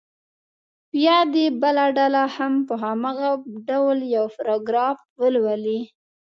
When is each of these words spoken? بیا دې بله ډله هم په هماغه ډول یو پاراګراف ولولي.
بیا 0.93 1.17
دې 1.33 1.45
بله 1.61 1.85
ډله 1.97 2.23
هم 2.35 2.53
په 2.67 2.73
هماغه 2.83 3.31
ډول 3.69 3.97
یو 4.15 4.25
پاراګراف 4.35 4.97
ولولي. 5.21 5.81